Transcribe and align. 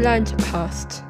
Blindcast. 0.00 1.02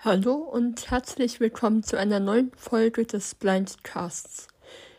Hallo 0.00 0.34
und 0.34 0.90
herzlich 0.90 1.38
willkommen 1.38 1.84
zu 1.84 1.96
einer 1.96 2.18
neuen 2.18 2.50
Folge 2.56 3.06
des 3.06 3.36
Blindcasts. 3.36 4.48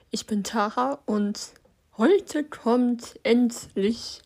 Ich 0.10 0.26
bin 0.28 0.46
Tara 0.46 1.00
und 1.06 1.52
heute 1.98 2.46
kommt 2.46 3.20
endlich 3.24 4.22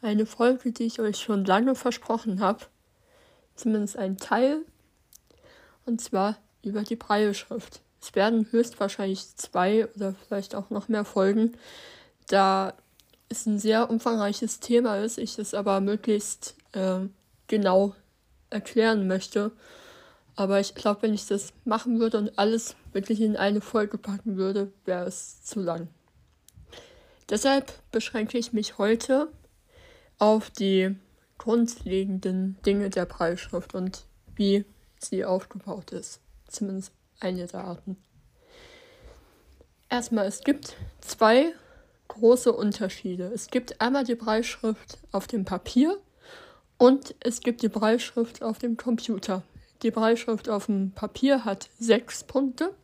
eine 0.00 0.24
Folge, 0.24 0.72
die 0.72 0.84
ich 0.84 0.98
euch 0.98 1.18
schon 1.18 1.44
lange 1.44 1.74
versprochen 1.74 2.40
habe. 2.40 2.64
Zumindest 3.54 3.98
ein 3.98 4.16
Teil. 4.16 4.64
Und 5.84 6.00
zwar 6.00 6.38
über 6.62 6.84
die 6.84 6.96
Breilschrift. 6.96 7.82
Es 8.00 8.14
werden 8.14 8.46
höchstwahrscheinlich 8.50 9.36
zwei 9.36 9.88
oder 9.94 10.14
vielleicht 10.26 10.54
auch 10.54 10.70
noch 10.70 10.88
mehr 10.88 11.04
Folgen, 11.04 11.52
da 12.28 12.72
es 13.32 13.46
ein 13.46 13.58
sehr 13.58 13.90
umfangreiches 13.90 14.60
Thema 14.60 14.98
ist, 14.98 15.18
ich 15.18 15.38
es 15.38 15.54
aber 15.54 15.80
möglichst 15.80 16.56
äh, 16.72 17.00
genau 17.48 17.94
erklären 18.50 19.06
möchte. 19.06 19.52
Aber 20.36 20.60
ich 20.60 20.74
glaube, 20.74 21.02
wenn 21.02 21.14
ich 21.14 21.26
das 21.26 21.52
machen 21.64 21.98
würde 21.98 22.18
und 22.18 22.38
alles 22.38 22.76
wirklich 22.92 23.20
in 23.20 23.36
eine 23.36 23.60
Folge 23.60 23.98
packen 23.98 24.36
würde, 24.36 24.72
wäre 24.84 25.06
es 25.06 25.42
zu 25.42 25.60
lang. 25.60 25.88
Deshalb 27.28 27.72
beschränke 27.90 28.38
ich 28.38 28.52
mich 28.52 28.78
heute 28.78 29.28
auf 30.18 30.50
die 30.50 30.94
grundlegenden 31.38 32.56
Dinge 32.64 32.90
der 32.90 33.04
Preisschrift 33.04 33.74
und 33.74 34.04
wie 34.36 34.64
sie 34.98 35.24
aufgebaut 35.24 35.90
ist. 35.90 36.20
Zumindest 36.46 36.92
eine 37.20 37.46
der 37.46 37.64
Arten. 37.64 37.96
Erstmal, 39.88 40.26
es 40.26 40.40
gibt 40.40 40.76
zwei 41.00 41.52
große 42.12 42.52
Unterschiede. 42.52 43.30
Es 43.34 43.48
gibt 43.48 43.80
einmal 43.80 44.04
die 44.04 44.14
Breitschrift 44.14 44.98
auf 45.12 45.26
dem 45.26 45.44
Papier 45.44 45.98
und 46.78 47.14
es 47.20 47.40
gibt 47.40 47.62
die 47.62 47.68
Breitschrift 47.68 48.42
auf 48.42 48.58
dem 48.58 48.76
Computer. 48.76 49.42
Die 49.82 49.90
Breitschrift 49.90 50.48
auf 50.48 50.66
dem 50.66 50.92
Papier 50.92 51.44
hat 51.44 51.68
sechs 51.78 52.22
Punkte, 52.24 52.74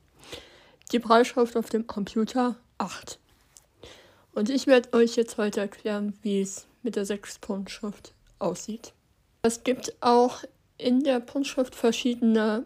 die 0.92 0.98
Breitschrift 0.98 1.56
auf 1.56 1.68
dem 1.68 1.86
Computer 1.86 2.56
acht. 2.78 3.18
Und 4.32 4.50
ich 4.50 4.66
werde 4.66 4.92
euch 4.94 5.16
jetzt 5.16 5.36
heute 5.36 5.60
erklären, 5.60 6.18
wie 6.22 6.40
es 6.40 6.66
mit 6.82 6.96
der 6.96 7.06
6-Punktschrift 7.06 8.14
aussieht. 8.38 8.92
Es 9.42 9.62
gibt 9.62 9.94
auch 10.00 10.44
in 10.76 11.02
der 11.04 11.20
Punktschrift 11.20 11.74
verschiedene 11.74 12.64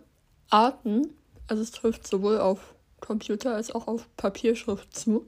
Arten. 0.51 1.09
Also 1.49 1.63
es 1.63 1.71
trifft 1.71 2.07
sowohl 2.07 2.39
auf 2.39 2.75
Computer 3.01 3.55
als 3.55 3.75
auch 3.75 3.89
auf 3.89 4.07
Papierschrift 4.17 4.95
zu. 4.97 5.27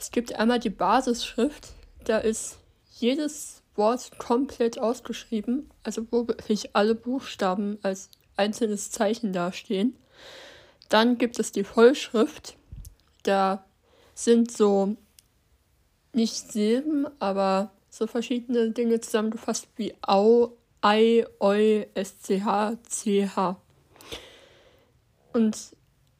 Es 0.00 0.10
gibt 0.10 0.34
einmal 0.34 0.58
die 0.58 0.70
Basisschrift, 0.70 1.74
da 2.04 2.16
ist 2.16 2.58
jedes 2.98 3.62
Wort 3.76 4.18
komplett 4.18 4.78
ausgeschrieben, 4.78 5.68
also 5.82 6.06
wo 6.10 6.26
wirklich 6.26 6.74
alle 6.74 6.94
Buchstaben 6.94 7.78
als 7.82 8.08
einzelnes 8.34 8.90
Zeichen 8.90 9.34
dastehen. 9.34 9.94
Dann 10.88 11.18
gibt 11.18 11.38
es 11.38 11.52
die 11.52 11.64
Vollschrift, 11.64 12.56
da 13.24 13.62
sind 14.14 14.50
so 14.50 14.96
nicht 16.14 16.50
Silben, 16.50 17.06
aber 17.20 17.70
so 17.90 18.06
verschiedene 18.06 18.70
Dinge 18.70 19.00
zusammengefasst 19.00 19.68
wie 19.76 19.92
Au, 20.00 20.56
Ei, 20.80 21.26
Eu, 21.40 21.84
SCH, 21.94 22.78
CH. 22.88 23.56
Und 25.34 25.56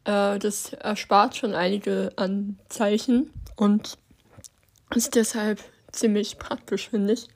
äh, 0.05 0.39
das 0.39 0.75
erspart 0.75 1.35
schon 1.35 1.55
einige 1.55 2.13
an 2.17 2.59
Zeichen 2.69 3.33
und 3.61 3.99
ist 4.95 5.15
deshalb 5.17 5.63
ziemlich 5.93 6.39
praktisch, 6.39 6.89
finde 6.89 7.13
ich. 7.13 7.29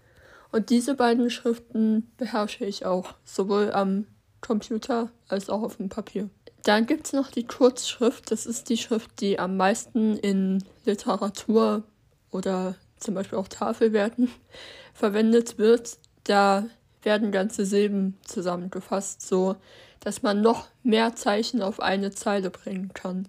Und 0.51 0.71
diese 0.71 0.95
beiden 0.95 1.29
Schriften 1.29 2.11
beherrsche 2.17 2.65
ich 2.65 2.87
auch, 2.87 3.13
sowohl 3.25 3.73
am 3.73 4.07
Computer 4.41 5.11
als 5.29 5.51
auch 5.51 5.63
auf 5.63 5.77
dem 5.77 5.91
Papier. 5.91 6.31
Dann 6.63 6.87
gibt 6.87 7.07
es 7.07 7.13
noch 7.13 7.31
die 7.31 7.47
Kurzschrift. 7.47 8.31
Das 8.31 8.47
ist 8.47 8.71
die 8.71 8.79
Schrift, 8.79 9.21
die 9.21 9.39
am 9.39 9.59
meisten 9.59 10.17
in 10.17 10.65
Literatur 10.87 11.83
oder 12.31 12.75
zum 12.97 13.15
Beispiel 13.15 13.39
auch 13.39 13.49
Tafelwerten 13.49 14.31
verwendet 14.95 15.59
wird, 15.59 15.99
da 16.25 16.65
werden 17.03 17.33
ganze 17.33 17.67
Silben 17.67 18.17
zusammengefasst, 18.25 19.21
so 19.21 19.57
dass 20.01 20.23
man 20.23 20.41
noch 20.41 20.69
mehr 20.83 21.15
Zeichen 21.17 21.61
auf 21.61 21.81
eine 21.81 22.13
Zeile 22.13 22.49
bringen 22.49 22.93
kann. 22.95 23.29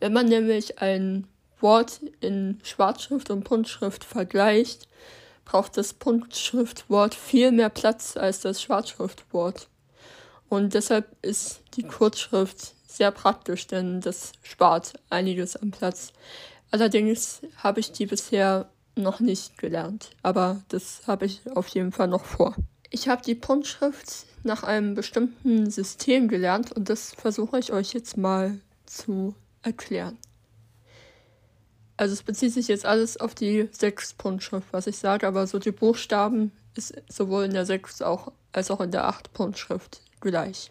Wenn 0.00 0.12
man 0.12 0.26
nämlich 0.26 0.80
ein 0.80 1.28
Wort 1.60 2.00
in 2.20 2.60
Schwarzschrift 2.62 3.30
und 3.30 3.44
Punktschrift 3.44 4.04
vergleicht, 4.04 4.88
braucht 5.44 5.76
das 5.76 5.94
Punktschriftwort 5.94 7.14
viel 7.14 7.52
mehr 7.52 7.70
Platz 7.70 8.16
als 8.16 8.40
das 8.40 8.62
Schwarzschriftwort. 8.62 9.68
Und 10.48 10.74
deshalb 10.74 11.06
ist 11.22 11.60
die 11.74 11.82
Kurzschrift 11.82 12.74
sehr 12.86 13.10
praktisch, 13.10 13.66
denn 13.66 14.00
das 14.00 14.32
spart 14.42 14.94
einiges 15.10 15.56
an 15.56 15.70
Platz. 15.70 16.12
Allerdings 16.70 17.40
habe 17.56 17.80
ich 17.80 17.92
die 17.92 18.06
bisher 18.06 18.68
noch 18.94 19.20
nicht 19.20 19.58
gelernt, 19.58 20.10
aber 20.22 20.62
das 20.68 21.02
habe 21.06 21.26
ich 21.26 21.40
auf 21.54 21.68
jeden 21.68 21.92
Fall 21.92 22.08
noch 22.08 22.24
vor. 22.24 22.56
Ich 22.90 23.08
habe 23.08 23.22
die 23.22 23.34
Punktschrift 23.34 24.26
nach 24.42 24.64
einem 24.64 24.94
bestimmten 24.94 25.70
System 25.70 26.28
gelernt 26.28 26.72
und 26.72 26.88
das 26.88 27.12
versuche 27.14 27.58
ich 27.58 27.72
euch 27.72 27.92
jetzt 27.92 28.16
mal 28.16 28.58
zu 28.86 29.34
erklären. 29.62 30.18
Also 31.98 32.12
es 32.12 32.22
bezieht 32.22 32.52
sich 32.52 32.68
jetzt 32.68 32.86
alles 32.86 33.16
auf 33.18 33.34
die 33.34 33.68
6 33.72 34.14
Punktschrift, 34.14 34.68
was 34.70 34.86
ich 34.86 34.96
sage, 34.96 35.26
aber 35.26 35.48
so 35.48 35.58
die 35.58 35.72
Buchstaben 35.72 36.52
ist 36.76 36.94
sowohl 37.08 37.44
in 37.44 37.52
der 37.52 37.66
6 37.66 38.02
auch, 38.02 38.30
als 38.52 38.70
auch 38.70 38.80
in 38.80 38.92
der 38.92 39.06
8 39.06 39.32
Punktschrift 39.32 40.00
gleich. 40.20 40.70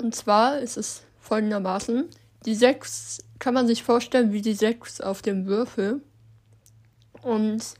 Und 0.00 0.14
zwar 0.14 0.60
ist 0.60 0.76
es 0.76 1.02
folgendermaßen, 1.18 2.08
die 2.46 2.54
6 2.54 3.24
kann 3.40 3.54
man 3.54 3.66
sich 3.66 3.82
vorstellen 3.82 4.32
wie 4.32 4.40
die 4.40 4.54
6 4.54 5.00
auf 5.00 5.20
dem 5.20 5.46
Würfel. 5.46 6.00
Und 7.22 7.74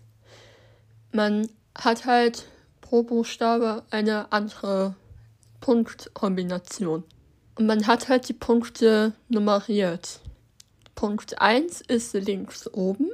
man 1.13 1.49
hat 1.79 2.05
halt 2.05 2.47
pro 2.81 3.05
Buchstabe 3.05 3.85
eine 3.91 4.33
andere 4.33 4.97
Punktkombination. 5.61 7.05
Und 7.55 7.67
man 7.67 7.87
hat 7.87 8.09
halt 8.09 8.29
die 8.29 8.33
Punkte 8.33 9.13
nummeriert. 9.29 10.19
Punkt 11.03 11.41
1 11.41 11.81
ist 11.81 12.13
links 12.13 12.73
oben, 12.73 13.11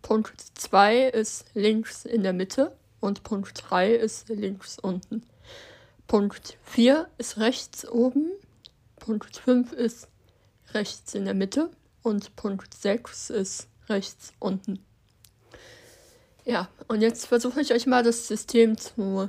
Punkt 0.00 0.40
2 0.54 1.08
ist 1.08 1.44
links 1.52 2.06
in 2.06 2.22
der 2.22 2.32
Mitte 2.32 2.74
und 3.00 3.22
Punkt 3.22 3.64
3 3.68 3.96
ist 3.96 4.30
links 4.30 4.78
unten. 4.78 5.22
Punkt 6.06 6.56
4 6.62 7.06
ist 7.18 7.36
rechts 7.36 7.86
oben, 7.86 8.30
Punkt 8.96 9.36
5 9.36 9.74
ist 9.74 10.08
rechts 10.72 11.12
in 11.12 11.26
der 11.26 11.34
Mitte 11.34 11.70
und 12.00 12.34
Punkt 12.34 12.72
6 12.72 13.28
ist 13.28 13.68
rechts 13.90 14.32
unten. 14.38 14.82
Ja, 16.46 16.70
und 16.86 17.02
jetzt 17.02 17.26
versuche 17.26 17.60
ich 17.60 17.74
euch 17.74 17.86
mal 17.86 18.02
das 18.02 18.26
System 18.26 18.78
zu 18.78 19.28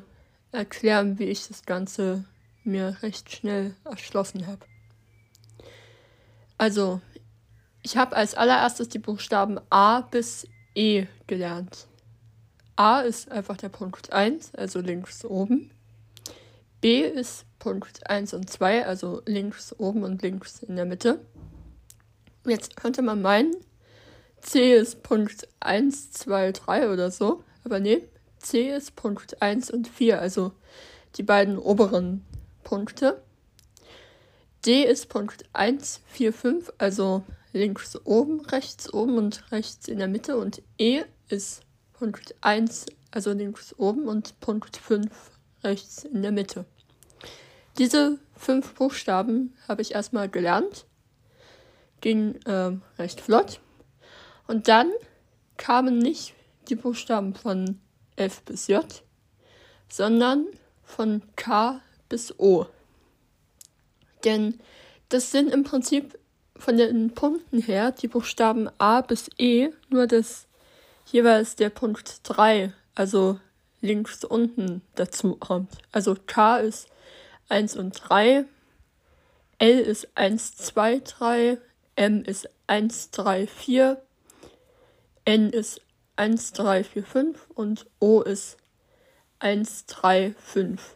erklären, 0.53 1.19
wie 1.19 1.25
ich 1.25 1.49
das 1.49 1.65
Ganze 1.65 2.23
mir 2.63 2.95
recht 3.01 3.29
schnell 3.29 3.75
erschlossen 3.83 4.47
habe. 4.47 4.65
Also, 6.57 6.99
ich 7.81 7.97
habe 7.97 8.15
als 8.15 8.35
allererstes 8.35 8.89
die 8.89 8.99
Buchstaben 8.99 9.59
A 9.69 10.01
bis 10.01 10.47
E 10.75 11.05
gelernt. 11.27 11.87
A 12.75 13.01
ist 13.01 13.31
einfach 13.31 13.57
der 13.57 13.69
Punkt 13.69 14.13
1, 14.13 14.55
also 14.55 14.79
links 14.79 15.25
oben. 15.25 15.71
B 16.81 17.01
ist 17.01 17.45
Punkt 17.59 18.09
1 18.09 18.33
und 18.33 18.49
2, 18.49 18.85
also 18.85 19.21
links 19.25 19.75
oben 19.77 20.03
und 20.03 20.21
links 20.21 20.63
in 20.63 20.77
der 20.77 20.85
Mitte. 20.85 21.19
Jetzt 22.45 22.77
könnte 22.77 23.01
man 23.01 23.21
meinen, 23.21 23.53
C 24.41 24.73
ist 24.75 25.03
Punkt 25.03 25.47
1, 25.59 26.11
2, 26.11 26.53
3 26.53 26.89
oder 26.89 27.11
so. 27.11 27.43
Aber 27.65 27.79
nee, 27.79 28.07
C 28.37 28.73
ist 28.73 28.95
Punkt 28.95 29.41
1 29.41 29.71
und 29.71 29.87
4, 29.87 30.19
also 30.19 30.53
die 31.15 31.23
beiden 31.23 31.57
oberen 31.57 32.25
Punkte. 32.63 33.21
D 34.65 34.83
ist 34.83 35.09
Punkt 35.09 35.43
1, 35.53 36.01
4, 36.07 36.33
5, 36.33 36.73
also 36.77 37.23
links 37.53 37.97
oben, 38.05 38.41
rechts 38.41 38.91
oben 38.93 39.17
und 39.17 39.51
rechts 39.51 39.87
in 39.87 39.99
der 39.99 40.07
Mitte. 40.07 40.37
Und 40.37 40.61
E 40.77 41.03
ist 41.27 41.61
Punkt 41.93 42.35
1, 42.41 42.85
also 43.11 43.31
links 43.31 43.73
oben 43.77 44.07
und 44.07 44.39
Punkt 44.39 44.77
5 44.77 45.09
rechts 45.63 46.03
in 46.03 46.21
der 46.21 46.31
Mitte. 46.31 46.65
Diese 47.77 48.19
fünf 48.35 48.73
Buchstaben 48.73 49.53
habe 49.67 49.81
ich 49.81 49.93
erstmal 49.93 50.29
gelernt 50.29 50.85
ging 52.01 52.35
äh, 52.45 52.77
recht 52.97 53.21
flott. 53.21 53.59
Und 54.47 54.67
dann 54.67 54.91
kamen 55.57 55.97
nicht 55.97 56.33
die 56.69 56.75
Buchstaben 56.75 57.35
von 57.35 57.79
F 58.15 58.41
bis 58.43 58.67
J, 58.67 58.85
sondern 59.89 60.47
von 60.83 61.21
K 61.35 61.81
bis 62.07 62.37
O. 62.39 62.65
Denn 64.23 64.59
das 65.09 65.31
sind 65.31 65.51
im 65.51 65.63
Prinzip 65.63 66.18
von 66.59 66.77
den 66.77 67.11
Punkten 67.11 67.61
her 67.61 67.91
die 67.91 68.07
Buchstaben 68.07 68.69
A 68.77 69.01
bis 69.01 69.29
E, 69.37 69.69
nur 69.89 70.07
dass 70.07 70.47
jeweils 71.05 71.55
der 71.55 71.69
Punkt 71.69 72.21
3, 72.23 72.73
also 72.95 73.39
links 73.81 74.23
unten 74.23 74.81
dazu 74.95 75.35
kommt. 75.35 75.71
Also 75.91 76.15
K 76.27 76.57
ist 76.57 76.87
1 77.47 77.77
und 77.77 77.93
3, 77.93 78.45
L 79.57 79.79
ist 79.79 80.09
1, 80.15 80.57
2, 80.57 80.99
3, 80.99 81.57
M 81.95 82.23
ist 82.23 82.49
1, 82.67 83.11
3, 83.11 83.47
4, 83.47 84.01
N 85.25 85.49
ist 85.49 85.81
1, 86.15 86.53
3, 86.53 86.83
4, 86.83 87.03
5 87.03 87.47
und 87.55 87.85
O 87.99 88.21
ist 88.21 88.57
1, 89.39 89.85
3, 89.87 90.35
5. 90.37 90.95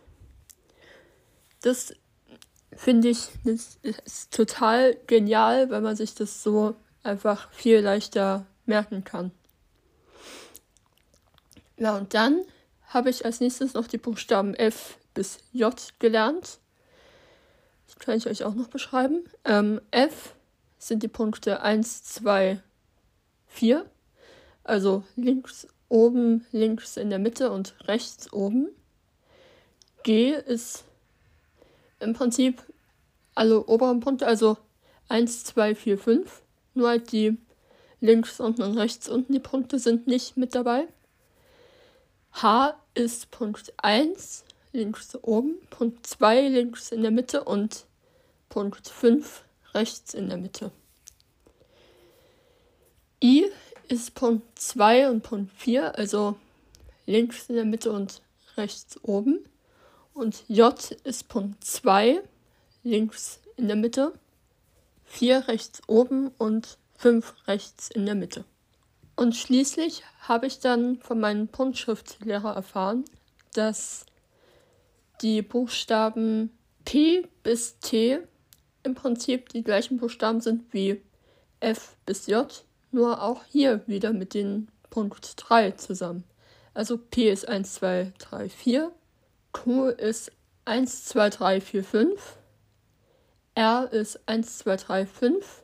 Das 1.62 1.94
finde 2.78 3.10
ich 3.10 3.30
das 3.44 3.78
ist 3.82 4.34
total 4.34 4.96
genial, 5.08 5.70
weil 5.70 5.82
man 5.82 5.96
sich 5.96 6.16
das 6.16 6.44
so 6.44 6.76
einfach 7.04 7.52
viel 7.52 7.80
leichter 7.80 8.46
merken 8.66 9.04
kann. 9.04 9.32
Ja, 11.78 11.98
und 11.98 12.14
dann 12.14 12.44
habe 12.88 13.10
ich 13.10 13.26
als 13.26 13.40
nächstes 13.40 13.74
noch 13.74 13.88
die 13.88 13.98
Buchstaben 13.98 14.54
F 14.54 14.98
bis 15.14 15.40
J 15.52 15.76
gelernt. 16.00 16.60
Das 17.88 18.00
kann 18.00 18.18
ich 18.18 18.28
euch 18.28 18.44
auch 18.44 18.54
noch 18.54 18.68
beschreiben. 18.68 19.24
Ähm, 19.44 19.82
F 19.92 20.36
sind 20.78 21.04
die 21.04 21.08
Punkte 21.08 21.62
1, 21.62 22.04
2, 22.04 22.62
4. 23.48 23.86
Also 24.64 25.04
links 25.16 25.68
oben, 25.90 26.46
links 26.52 26.98
in 26.98 27.10
der 27.10 27.20
Mitte 27.20 27.52
und 27.52 27.76
rechts 27.88 28.32
oben. 28.32 28.70
G 30.04 30.32
ist 30.32 30.86
im 32.04 32.14
Prinzip 32.14 32.62
alle 33.36 33.66
oberen 33.66 34.00
Punkte, 34.00 34.28
also 34.28 34.58
1, 35.10 35.44
2, 35.46 35.76
4, 35.76 35.98
5. 35.98 36.42
Nur 36.76 36.90
halt 36.90 37.12
die 37.12 37.38
links 38.00 38.40
unten 38.40 38.64
und 38.64 38.78
rechts 38.78 39.08
unten 39.08 39.34
die 39.34 39.40
Punkte 39.40 39.80
sind 39.80 40.08
nicht 40.08 40.38
mit 40.38 40.56
dabei. 40.56 40.88
H 42.34 42.76
ist 42.96 43.32
Punkt 43.32 43.74
1 43.78 44.44
links 44.72 45.18
oben, 45.22 45.56
Punkt 45.70 46.06
2 46.06 46.50
links 46.50 46.92
in 46.92 47.02
der 47.02 47.12
Mitte 47.12 47.44
und 47.44 47.86
Punkt 48.50 48.88
5 48.88 49.44
rechts 49.74 50.14
in 50.14 50.30
der 50.30 50.38
Mitte. 50.38 50.72
I 53.24 53.46
ist 53.88 54.16
Punkt 54.16 54.60
2 54.60 55.10
und 55.10 55.22
Punkt 55.22 55.52
4, 55.54 55.98
also 55.98 56.36
links 57.06 57.50
in 57.50 57.56
der 57.56 57.66
Mitte 57.66 57.92
und 57.92 58.22
rechts 58.58 59.00
oben. 59.04 59.46
Und 60.14 60.44
J 60.48 60.74
ist 61.04 61.28
Punkt 61.28 61.64
2, 61.64 62.22
links 62.84 63.40
in 63.58 63.68
der 63.68 63.78
Mitte, 63.78 64.14
4 65.06 65.48
rechts 65.48 65.82
oben 65.88 66.30
und 66.38 66.78
5 66.98 67.34
rechts 67.48 67.90
in 67.90 68.06
der 68.06 68.16
Mitte. 68.16 68.46
Und 69.16 69.36
schließlich 69.36 70.04
habe 70.22 70.48
ich 70.48 70.60
dann 70.60 70.98
von 71.00 71.20
meinem 71.20 71.48
Punktschriftlehrer 71.48 72.56
erfahren, 72.56 73.06
dass 73.54 74.06
die 75.22 75.42
Buchstaben 75.42 76.52
P 76.86 77.28
bis 77.44 77.80
T 77.80 78.20
im 78.84 78.96
Prinzip 78.96 79.50
die 79.50 79.64
gleichen 79.64 79.98
Buchstaben 79.98 80.42
sind 80.42 80.74
wie 80.74 81.02
F 81.60 81.96
bis 82.06 82.28
J, 82.28 82.48
nur 82.92 83.22
auch 83.22 83.44
hier 83.46 83.82
wieder 83.88 84.14
mit 84.14 84.34
dem 84.34 84.68
Punkt 84.90 85.34
3 85.38 85.72
zusammen. 85.72 86.24
Also 86.74 86.98
P 86.98 87.32
ist 87.32 87.48
1, 87.48 87.74
2, 87.76 88.14
3, 88.18 88.50
4, 88.50 88.92
Q 89.54 89.88
ist 89.88 90.32
1, 90.66 91.06
2, 91.06 91.30
3, 91.30 91.62
4, 91.62 91.84
5, 91.84 92.38
R 93.56 93.94
ist 93.94 94.20
1, 94.28 94.58
2, 94.58 94.76
3, 94.76 95.06
5, 95.06 95.64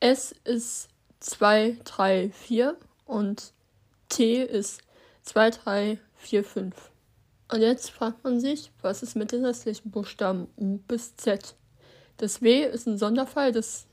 S 0.00 0.34
ist 0.44 0.88
2, 1.20 1.78
3, 1.84 2.30
4 2.30 2.76
und 3.06 3.52
T 4.10 4.42
ist 4.42 4.82
2, 5.22 5.50
3, 5.50 5.98
4, 6.16 6.44
5. 6.44 6.90
Und 7.52 7.60
jetzt 7.60 7.90
fragt 7.90 8.24
man 8.24 8.40
sich, 8.40 8.72
was 8.82 9.02
ist 9.02 9.16
mit 9.16 9.32
den 9.32 9.44
restlichen 9.44 9.90
Buchstaben 9.90 10.48
U 10.56 10.78
bis 10.78 11.16
Z? 11.16 11.54
Das 12.16 12.42
W 12.42 12.64
ist 12.64 12.86
ein 12.86 12.98
Sonderfall, 12.98 13.52
das 13.52 13.86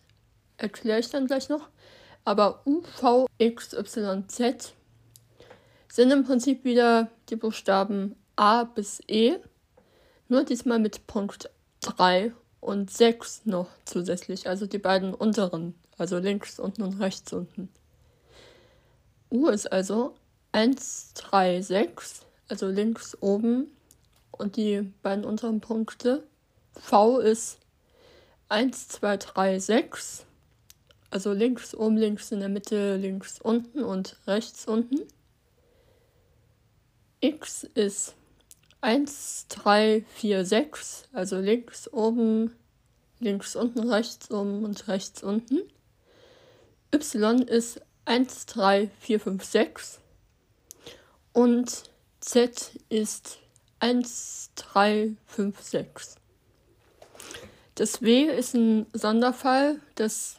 erkläre 0.57 0.99
ich 0.99 1.09
dann 1.09 1.27
gleich 1.27 1.49
noch. 1.49 1.69
Aber 2.23 2.61
U, 2.65 2.81
V, 2.81 3.27
X, 3.37 3.73
Y, 3.73 4.27
Z 4.27 4.73
sind 5.91 6.11
im 6.11 6.23
Prinzip 6.23 6.63
wieder 6.63 7.09
die 7.29 7.35
Buchstaben 7.35 8.15
A 8.35 8.63
bis 8.63 9.01
E, 9.07 9.37
nur 10.27 10.43
diesmal 10.43 10.79
mit 10.79 11.07
Punkt 11.07 11.49
3 11.81 12.33
und 12.59 12.91
6 12.91 13.45
noch 13.45 13.67
zusätzlich, 13.85 14.47
also 14.47 14.65
die 14.65 14.77
beiden 14.77 15.13
unteren 15.13 15.75
also 16.01 16.17
links 16.17 16.59
unten 16.59 16.81
und 16.81 16.99
rechts 16.99 17.31
unten. 17.31 17.69
U 19.29 19.47
ist 19.47 19.71
also 19.71 20.15
1, 20.51 21.13
3, 21.13 21.61
6, 21.61 22.25
also 22.49 22.67
links 22.67 23.15
oben 23.21 23.67
und 24.31 24.57
die 24.57 24.91
beiden 25.03 25.23
unteren 25.23 25.61
Punkte. 25.61 26.23
V 26.73 27.19
ist 27.19 27.59
1, 28.49 28.87
2, 28.87 29.17
3, 29.17 29.59
6, 29.59 30.25
also 31.11 31.33
links 31.33 31.75
oben, 31.75 31.97
links 31.97 32.31
in 32.31 32.39
der 32.39 32.49
Mitte, 32.49 32.95
links 32.97 33.39
unten 33.39 33.83
und 33.83 34.17
rechts 34.25 34.65
unten. 34.65 35.01
X 37.19 37.63
ist 37.75 38.15
1, 38.81 39.47
3, 39.49 40.03
4, 40.15 40.45
6, 40.45 41.03
also 41.13 41.37
links 41.37 41.87
oben, 41.93 42.55
links 43.19 43.55
unten, 43.55 43.89
rechts 43.89 44.31
oben 44.31 44.65
und 44.65 44.87
rechts 44.87 45.23
unten. 45.23 45.61
Y 46.93 47.41
ist 47.43 47.81
1, 48.05 48.47
3, 48.47 48.89
4, 48.99 49.19
5, 49.19 49.43
6 49.43 49.99
und 51.33 51.83
Z 52.19 52.71
ist 52.89 53.39
1, 53.79 54.51
3, 54.55 55.15
5, 55.27 55.61
6. 55.61 56.15
Das 57.75 58.01
W 58.01 58.23
ist 58.25 58.53
ein 58.53 58.87
Sonderfall, 58.93 59.79
das 59.95 60.37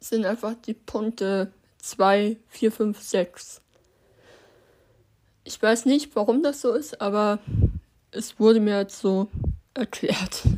sind 0.00 0.24
einfach 0.24 0.54
die 0.54 0.74
Punkte 0.74 1.52
2, 1.78 2.36
4, 2.48 2.72
5, 2.72 3.00
6. 3.00 3.60
Ich 5.48 5.62
weiß 5.62 5.86
nicht, 5.86 6.14
warum 6.14 6.42
das 6.42 6.60
so 6.60 6.74
ist, 6.74 7.00
aber 7.00 7.38
es 8.10 8.38
wurde 8.38 8.60
mir 8.60 8.80
jetzt 8.80 9.00
so 9.00 9.28
erklärt. 9.74 10.42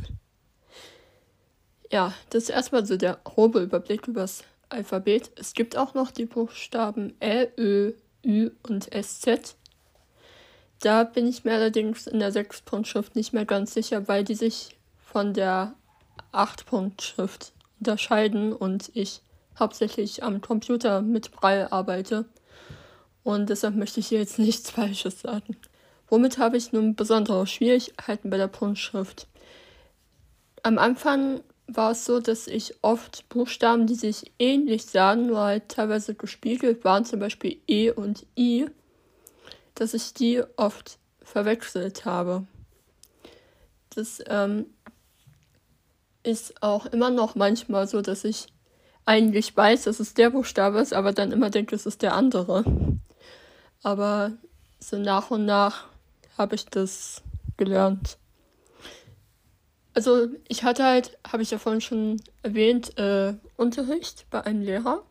Ja, 1.93 2.13
das 2.29 2.43
ist 2.43 2.49
erstmal 2.51 2.85
so 2.85 2.95
der 2.95 3.19
grobe 3.21 3.59
Überblick 3.59 4.07
über 4.07 4.21
das 4.21 4.45
Alphabet. 4.69 5.29
Es 5.35 5.53
gibt 5.53 5.75
auch 5.75 5.93
noch 5.93 6.09
die 6.09 6.25
Buchstaben 6.25 7.13
L, 7.19 7.51
Ö, 7.57 7.91
Ü 8.25 8.51
und 8.63 8.89
SZ. 8.93 9.57
Da 10.79 11.03
bin 11.03 11.27
ich 11.27 11.43
mir 11.43 11.51
allerdings 11.51 12.07
in 12.07 12.19
der 12.19 12.31
6-Punkt-Schrift 12.31 13.17
nicht 13.17 13.33
mehr 13.33 13.43
ganz 13.43 13.73
sicher, 13.73 14.07
weil 14.07 14.23
die 14.23 14.35
sich 14.35 14.77
von 15.03 15.33
der 15.33 15.73
8-Punkt-Schrift 16.31 17.51
unterscheiden 17.79 18.53
und 18.53 18.89
ich 18.93 19.19
hauptsächlich 19.59 20.23
am 20.23 20.39
Computer 20.39 21.01
mit 21.01 21.33
Braille 21.33 21.73
arbeite. 21.73 22.23
Und 23.23 23.49
deshalb 23.49 23.75
möchte 23.75 23.99
ich 23.99 24.07
hier 24.07 24.19
jetzt 24.19 24.39
nichts 24.39 24.69
Falsches 24.69 25.21
sagen. 25.21 25.57
Womit 26.07 26.37
habe 26.37 26.57
ich 26.57 26.73
nun 26.73 26.95
besondere 26.95 27.47
Schwierigkeiten 27.47 28.29
bei 28.29 28.37
der 28.37 28.47
Punktschrift? 28.47 29.27
Am 30.63 30.77
Anfang 30.77 31.41
war 31.67 31.91
es 31.91 32.05
so, 32.05 32.19
dass 32.19 32.47
ich 32.47 32.75
oft 32.81 33.27
Buchstaben, 33.29 33.87
die 33.87 33.95
sich 33.95 34.31
ähnlich 34.37 34.85
sahen, 34.85 35.27
nur 35.27 35.39
halt 35.39 35.69
teilweise 35.69 36.13
gespiegelt 36.13 36.83
waren, 36.83 37.05
zum 37.05 37.19
Beispiel 37.19 37.61
E 37.67 37.91
und 37.91 38.25
I, 38.37 38.67
dass 39.75 39.93
ich 39.93 40.13
die 40.13 40.43
oft 40.57 40.97
verwechselt 41.21 42.05
habe. 42.05 42.45
Das 43.95 44.21
ähm, 44.27 44.65
ist 46.23 46.61
auch 46.61 46.85
immer 46.87 47.09
noch 47.09 47.35
manchmal 47.35 47.87
so, 47.87 48.01
dass 48.01 48.23
ich 48.23 48.47
eigentlich 49.05 49.55
weiß, 49.55 49.83
dass 49.83 49.99
es 49.99 50.13
der 50.13 50.29
Buchstabe 50.29 50.79
ist, 50.79 50.93
aber 50.93 51.13
dann 51.13 51.31
immer 51.31 51.49
denke, 51.49 51.75
es 51.75 51.85
ist 51.85 52.01
der 52.01 52.13
andere. 52.13 52.63
Aber 53.83 54.31
so 54.79 54.97
nach 54.97 55.31
und 55.31 55.45
nach 55.45 55.87
habe 56.37 56.55
ich 56.55 56.65
das 56.65 57.21
gelernt. 57.57 58.17
Also 59.93 60.27
ich 60.47 60.63
hatte 60.63 60.83
halt, 60.83 61.17
habe 61.27 61.43
ich 61.43 61.51
ja 61.51 61.57
vorhin 61.57 61.81
schon 61.81 62.21
erwähnt, 62.43 62.97
äh, 62.97 63.33
Unterricht 63.57 64.25
bei 64.29 64.41
einem 64.45 64.61
Lehrer. 64.61 65.03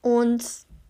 Und 0.00 0.44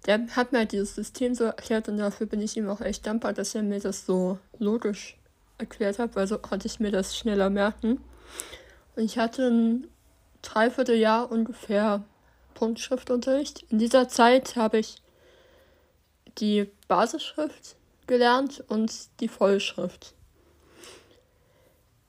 der 0.07 0.27
hat 0.37 0.53
mir 0.53 0.59
halt 0.59 0.73
dieses 0.73 0.95
System 0.95 1.35
so 1.35 1.45
erklärt 1.45 1.89
und 1.89 1.99
dafür 1.99 2.27
bin 2.27 2.41
ich 2.41 2.57
ihm 2.57 2.69
auch 2.69 2.81
echt 2.81 3.07
dankbar, 3.07 3.33
dass 3.33 3.55
er 3.55 3.63
mir 3.63 3.81
das 3.81 4.07
so 4.07 4.39
logisch 4.59 5.19
erklärt 5.59 5.99
hat, 5.99 6.15
weil 6.15 6.29
so 6.29 6.39
konnte 6.39 6.67
ich 6.67 6.79
mir 6.79 6.93
das 6.93 7.17
schneller 7.17 7.51
merken. 7.51 8.01
Und 8.95 9.03
ich 9.03 9.19
hatte 9.19 9.49
ein 9.49 9.87
Dreivierteljahr 10.43 11.31
ungefähr 11.31 12.05
Punktschriftunterricht. 12.55 13.65
In 13.71 13.79
dieser 13.79 14.09
Zeit 14.09 14.55
habe 14.55 14.79
ich 14.79 15.03
die 16.39 16.71
Basisschrift 16.89 17.77
gelernt 18.07 18.65
und 18.69 18.93
die 19.21 19.29
Vollschrift. 19.29 20.15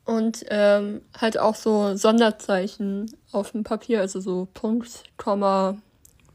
Und 0.06 0.46
ähm, 0.50 1.02
halt 1.20 1.38
auch 1.38 1.56
so 1.56 1.98
Sonderzeichen 1.98 3.14
auf 3.32 3.52
dem 3.52 3.64
Papier, 3.64 4.00
also 4.00 4.22
so 4.22 4.48
Punkt, 4.54 5.04
Komma, 5.18 5.78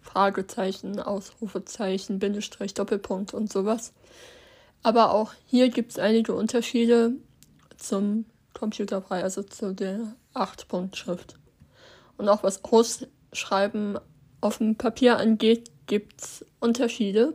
Fragezeichen, 0.02 1.00
Ausrufezeichen, 1.00 2.18
Bindestrich, 2.18 2.74
Doppelpunkt 2.74 3.32
und 3.32 3.50
sowas. 3.50 3.94
Aber 4.82 5.14
auch 5.14 5.32
hier 5.46 5.70
gibt 5.70 5.92
es 5.92 5.98
einige 5.98 6.34
Unterschiede 6.34 7.12
zum 7.78 8.26
Computerfrei, 8.52 9.22
also 9.22 9.42
zu 9.42 9.74
der 9.74 10.14
8-Punkt-Schrift. 10.34 11.36
Und 12.18 12.28
auch 12.28 12.42
was 12.42 12.62
Ausschreiben 12.64 13.98
auf 14.40 14.58
dem 14.58 14.76
Papier 14.76 15.16
angeht, 15.16 15.70
gibt 15.86 16.20
es 16.20 16.44
Unterschiede. 16.60 17.34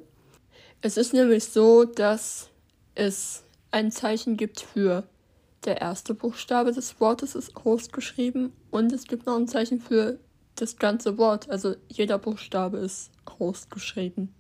Es 0.82 0.98
ist 0.98 1.14
nämlich 1.14 1.46
so, 1.46 1.86
dass 1.86 2.50
es 2.96 3.44
ein 3.72 3.92
Zeichen 3.92 4.38
gibt 4.38 4.62
für 4.62 5.04
der 5.66 5.82
erste 5.82 6.14
Buchstabe 6.14 6.72
des 6.72 7.00
Wortes 7.00 7.36
ist 7.36 7.54
groß 7.54 7.92
geschrieben 7.92 8.54
und 8.72 8.92
es 8.94 9.06
gibt 9.06 9.26
noch 9.26 9.36
ein 9.36 9.48
Zeichen 9.48 9.82
für 9.82 10.20
das 10.56 10.78
ganze 10.78 11.18
Wort. 11.18 11.50
Also 11.50 11.76
jeder 11.90 12.18
Buchstabe 12.18 12.78
ist 12.78 13.12
groß 13.26 13.70
geschrieben. 13.70 14.34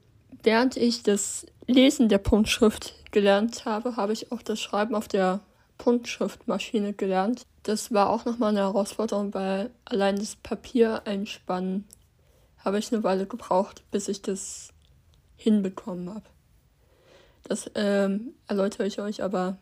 Während 0.43 0.77
ich 0.77 1.03
das 1.03 1.45
Lesen 1.65 2.07
der 2.07 2.19
Punktschrift 2.19 2.93
gelernt 3.11 3.65
habe, 3.65 3.95
habe 3.95 4.13
ich 4.13 4.31
auch 4.31 4.41
das 4.41 4.59
Schreiben 4.59 4.95
auf 4.95 5.07
der 5.07 5.41
Punktschriftmaschine 5.77 6.93
gelernt. 6.93 7.43
Das 7.63 7.91
war 7.91 8.09
auch 8.09 8.25
nochmal 8.25 8.49
eine 8.49 8.59
Herausforderung, 8.59 9.33
weil 9.33 9.71
allein 9.85 10.17
das 10.17 10.35
Papier 10.37 11.01
einspannen 11.05 11.85
habe 12.63 12.79
ich 12.79 12.93
eine 12.93 13.03
Weile 13.03 13.25
gebraucht, 13.25 13.83
bis 13.91 14.07
ich 14.07 14.21
das 14.21 14.69
hinbekommen 15.37 16.09
habe. 16.09 16.25
Das 17.43 17.71
ähm, 17.75 18.33
erläutere 18.47 18.85
ich 18.85 18.99
euch 18.99 19.23
aber 19.23 19.57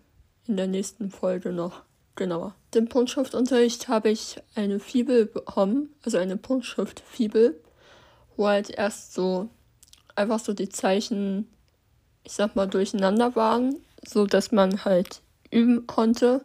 in 0.48 0.58
der 0.58 0.67
nächsten 0.67 1.12
Folge 1.12 1.51
noch 1.51 1.84
genauer. 2.15 2.55
Den 2.74 2.89
Punktschriftunterricht 2.89 3.88
habe 3.88 4.10
ich 4.10 4.41
eine 4.55 4.79
Fibel 4.79 5.25
bekommen, 5.25 5.94
also 6.03 6.17
eine 6.17 6.38
Punktschriftfibel, 6.38 7.60
wo 8.36 8.48
halt 8.48 8.70
erst 8.70 9.13
so 9.13 9.50
einfach 10.15 10.39
so 10.39 10.53
die 10.53 10.70
Zeichen, 10.70 11.48
ich 12.24 12.34
sag 12.34 12.55
mal, 12.55 12.67
durcheinander 12.67 13.36
waren, 13.36 13.75
so 14.05 14.25
dass 14.25 14.51
man 14.51 14.86
halt 14.86 15.22
üben 15.51 15.88
konnte. 15.88 16.44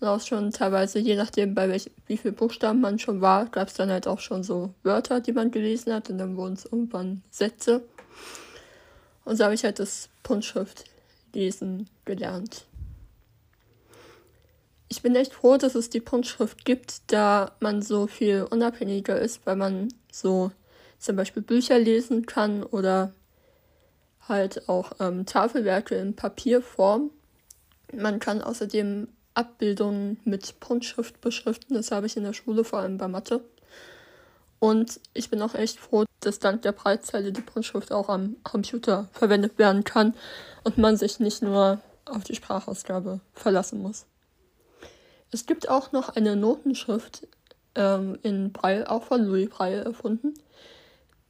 Und 0.00 0.08
auch 0.08 0.20
schon 0.20 0.50
teilweise, 0.50 0.98
je 0.98 1.16
nachdem, 1.16 1.54
bei 1.54 1.68
welch, 1.68 1.90
wie 2.06 2.16
viel 2.16 2.32
Buchstaben 2.32 2.80
man 2.80 2.98
schon 2.98 3.20
war, 3.20 3.46
gab 3.46 3.68
es 3.68 3.74
dann 3.74 3.90
halt 3.90 4.06
auch 4.06 4.20
schon 4.20 4.42
so 4.42 4.72
Wörter, 4.82 5.20
die 5.20 5.32
man 5.32 5.50
gelesen 5.50 5.92
hat 5.92 6.08
und 6.08 6.18
dann 6.18 6.36
wurden 6.36 6.54
es 6.54 6.64
irgendwann 6.64 7.22
Sätze. 7.30 7.82
Und 9.30 9.36
so 9.36 9.44
habe 9.44 9.54
ich 9.54 9.62
halt 9.62 9.78
das 9.78 10.08
Punktschriftlesen 10.24 11.88
gelernt. 12.04 12.64
Ich 14.88 15.02
bin 15.02 15.14
echt 15.14 15.34
froh, 15.34 15.56
dass 15.56 15.76
es 15.76 15.88
die 15.88 16.00
Punktschrift 16.00 16.64
gibt, 16.64 17.02
da 17.12 17.52
man 17.60 17.80
so 17.80 18.08
viel 18.08 18.44
unabhängiger 18.50 19.20
ist, 19.20 19.46
weil 19.46 19.54
man 19.54 19.94
so 20.10 20.50
zum 20.98 21.14
Beispiel 21.14 21.44
Bücher 21.44 21.78
lesen 21.78 22.26
kann 22.26 22.64
oder 22.64 23.12
halt 24.26 24.68
auch 24.68 24.94
ähm, 24.98 25.26
Tafelwerke 25.26 25.94
in 25.94 26.16
Papierform. 26.16 27.12
Man 27.94 28.18
kann 28.18 28.42
außerdem 28.42 29.06
Abbildungen 29.34 30.18
mit 30.24 30.58
Punktschrift 30.58 31.20
beschriften. 31.20 31.74
Das 31.74 31.92
habe 31.92 32.06
ich 32.06 32.16
in 32.16 32.24
der 32.24 32.32
Schule, 32.32 32.64
vor 32.64 32.80
allem 32.80 32.98
bei 32.98 33.06
Mathe. 33.06 33.44
Und 34.58 34.98
ich 35.14 35.30
bin 35.30 35.40
auch 35.40 35.54
echt 35.54 35.78
froh, 35.78 36.04
dass 36.20 36.38
dank 36.38 36.62
der 36.62 36.72
Breitzeile 36.72 37.32
die 37.32 37.40
Punktschrift 37.40 37.92
auch 37.92 38.08
am 38.08 38.36
Computer 38.42 39.08
verwendet 39.12 39.58
werden 39.58 39.84
kann 39.84 40.14
und 40.64 40.78
man 40.78 40.96
sich 40.96 41.20
nicht 41.20 41.42
nur 41.42 41.80
auf 42.04 42.24
die 42.24 42.34
Sprachausgabe 42.34 43.20
verlassen 43.34 43.82
muss. 43.82 44.06
Es 45.30 45.46
gibt 45.46 45.68
auch 45.68 45.92
noch 45.92 46.10
eine 46.10 46.36
Notenschrift 46.36 47.26
ähm, 47.74 48.18
in 48.22 48.52
Braille, 48.52 48.90
auch 48.90 49.04
von 49.04 49.24
Louis 49.24 49.48
Braille 49.48 49.84
erfunden. 49.84 50.34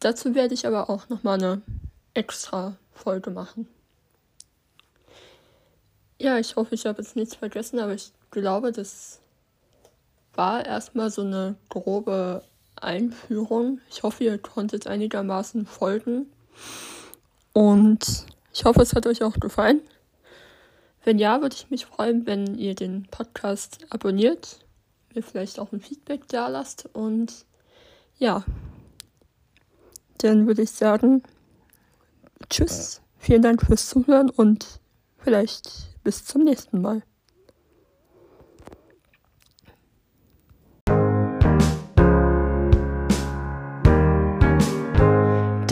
Dazu 0.00 0.34
werde 0.34 0.54
ich 0.54 0.66
aber 0.66 0.88
auch 0.88 1.08
nochmal 1.08 1.38
eine 1.38 1.62
extra 2.14 2.76
Folge 2.92 3.30
machen. 3.30 3.68
Ja, 6.18 6.38
ich 6.38 6.56
hoffe, 6.56 6.74
ich 6.74 6.86
habe 6.86 7.02
jetzt 7.02 7.16
nichts 7.16 7.34
vergessen, 7.34 7.78
aber 7.78 7.94
ich 7.94 8.12
glaube, 8.30 8.72
das 8.72 9.20
war 10.34 10.64
erstmal 10.64 11.10
so 11.10 11.22
eine 11.22 11.56
grobe 11.68 12.42
Einführung. 12.82 13.80
Ich 13.90 14.02
hoffe, 14.02 14.24
ihr 14.24 14.38
konntet 14.38 14.86
einigermaßen 14.86 15.66
folgen. 15.66 16.26
Und 17.52 18.26
ich 18.52 18.64
hoffe, 18.64 18.82
es 18.82 18.94
hat 18.94 19.06
euch 19.06 19.22
auch 19.22 19.38
gefallen. 19.40 19.80
Wenn 21.04 21.18
ja, 21.18 21.40
würde 21.40 21.56
ich 21.56 21.70
mich 21.70 21.86
freuen, 21.86 22.26
wenn 22.26 22.56
ihr 22.56 22.74
den 22.74 23.06
Podcast 23.10 23.78
abonniert, 23.90 24.58
mir 25.14 25.22
vielleicht 25.22 25.58
auch 25.58 25.72
ein 25.72 25.80
Feedback 25.80 26.28
da 26.28 26.48
lasst. 26.48 26.88
Und 26.92 27.46
ja, 28.18 28.44
dann 30.18 30.46
würde 30.46 30.62
ich 30.62 30.70
sagen, 30.70 31.22
tschüss. 32.48 33.00
Vielen 33.18 33.42
Dank 33.42 33.62
fürs 33.62 33.88
Zuhören 33.88 34.30
und 34.30 34.80
vielleicht 35.18 35.90
bis 36.02 36.24
zum 36.24 36.42
nächsten 36.42 36.80
Mal. 36.80 37.02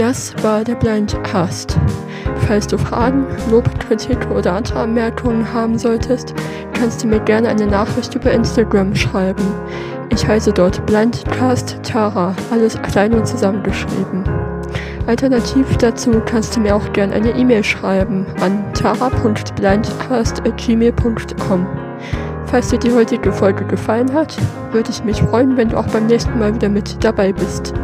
Das 0.08 0.32
war 0.42 0.64
der 0.64 0.74
Blindcast. 0.76 1.76
Falls 2.46 2.66
du 2.66 2.78
Fragen, 2.78 3.26
Lob, 3.50 3.68
Kritik 3.78 4.18
oder 4.30 4.54
andere 4.54 4.78
Anmerkungen 4.78 5.52
haben 5.52 5.76
solltest, 5.76 6.32
kannst 6.72 7.04
du 7.04 7.08
mir 7.08 7.20
gerne 7.20 7.50
eine 7.50 7.66
Nachricht 7.66 8.14
über 8.14 8.32
Instagram 8.32 8.94
schreiben. 8.94 9.44
Ich 10.08 10.26
heiße 10.26 10.54
dort 10.54 10.86
Blindcast 10.86 11.80
Tara, 11.82 12.34
alles 12.50 12.80
klein 12.80 13.12
und 13.12 13.26
zusammengeschrieben. 13.26 14.24
Alternativ 15.06 15.76
dazu 15.76 16.22
kannst 16.24 16.56
du 16.56 16.60
mir 16.60 16.74
auch 16.74 16.90
gerne 16.94 17.12
eine 17.12 17.32
E-Mail 17.32 17.62
schreiben 17.62 18.24
an 18.40 18.64
tara.blindcast.gmail.com. 18.72 21.66
Falls 22.46 22.68
dir 22.70 22.78
die 22.78 22.94
heutige 22.94 23.30
Folge 23.30 23.66
gefallen 23.66 24.10
hat, 24.14 24.38
würde 24.72 24.88
ich 24.88 25.04
mich 25.04 25.20
freuen, 25.20 25.58
wenn 25.58 25.68
du 25.68 25.76
auch 25.76 25.88
beim 25.88 26.06
nächsten 26.06 26.38
Mal 26.38 26.54
wieder 26.54 26.70
mit 26.70 27.04
dabei 27.04 27.30
bist. 27.30 27.74